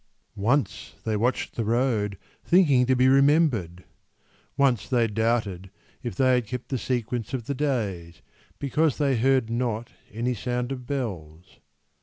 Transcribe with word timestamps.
Once 0.35 0.95
they 1.03 1.15
watched 1.15 1.53
the 1.55 1.63
road, 1.63 2.17
Thinking 2.43 2.87
to 2.87 2.95
be 2.95 3.07
remembered. 3.07 3.83
Once 4.57 4.89
they 4.89 5.05
doubted 5.05 5.69
If 6.01 6.15
they 6.15 6.33
had 6.33 6.47
kept 6.47 6.69
the 6.69 6.79
sequence 6.79 7.35
of 7.35 7.45
the 7.45 7.53
days, 7.53 8.23
Because 8.57 8.97
they 8.97 9.15
heard 9.15 9.51
not 9.51 9.91
any 10.11 10.33
sound 10.33 10.71
of 10.71 10.87
bells. 10.87 11.59